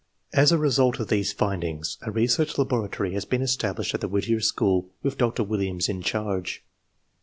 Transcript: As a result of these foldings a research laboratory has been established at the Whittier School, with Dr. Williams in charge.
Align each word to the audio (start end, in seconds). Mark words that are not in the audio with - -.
As 0.33 0.51
a 0.51 0.57
result 0.57 0.99
of 0.99 1.09
these 1.09 1.31
foldings 1.31 1.99
a 2.01 2.09
research 2.09 2.57
laboratory 2.57 3.13
has 3.13 3.23
been 3.23 3.43
established 3.43 3.93
at 3.93 4.01
the 4.01 4.07
Whittier 4.07 4.41
School, 4.41 4.89
with 5.03 5.15
Dr. 5.15 5.43
Williams 5.43 5.87
in 5.87 6.01
charge. 6.01 6.63